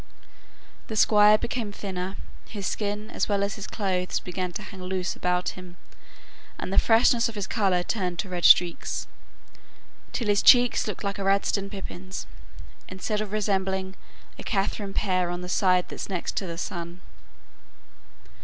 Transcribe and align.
The 0.87 0.95
Squire 0.95 1.37
became 1.37 1.71
thinner, 1.71 2.15
his 2.49 2.65
skin 2.65 3.11
as 3.11 3.29
well 3.29 3.43
as 3.43 3.53
his 3.53 3.67
clothes 3.67 4.19
began 4.19 4.51
to 4.53 4.63
hang 4.63 4.81
loose 4.81 5.15
about 5.15 5.49
him, 5.49 5.77
and 6.57 6.73
the 6.73 6.79
freshness 6.79 7.29
of 7.29 7.35
his 7.35 7.45
colour 7.45 7.83
turned 7.83 8.17
to 8.17 8.27
red 8.29 8.43
streaks, 8.43 9.05
till 10.11 10.25
his 10.27 10.41
cheeks 10.41 10.87
looked 10.87 11.03
like 11.03 11.19
Eardiston 11.19 11.69
pippins, 11.69 12.25
instead 12.89 13.21
of 13.21 13.31
resembling 13.31 13.93
"a 14.39 14.43
Katherine 14.43 14.95
pear 14.95 15.29
on 15.29 15.41
the 15.41 15.47
side 15.49 15.89
that's 15.89 16.09
next 16.09 16.39
the 16.39 16.57
sun." 16.57 17.01